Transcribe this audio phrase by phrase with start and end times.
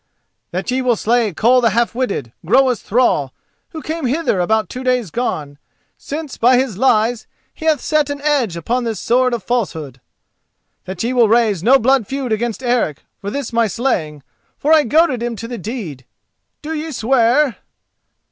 [0.49, 3.35] That ye will slay Koll the Half witted, Groa's thrall,
[3.69, 5.59] who came hither about two days gone,
[5.95, 10.01] since by his lies he hath set an edge upon this sword of falsehood.
[10.85, 14.23] That ye will raise no blood feud against Eric for this my slaying,
[14.57, 16.03] for I goaded him to the deed.
[16.63, 17.57] Do ye swear?"